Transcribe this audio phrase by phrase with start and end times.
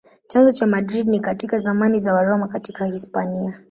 [0.27, 3.59] Chanzo cha Madrid ni katika zamani za Waroma katika Hispania.